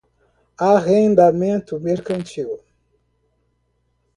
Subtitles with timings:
[0.69, 2.49] Arrendamento Mercantil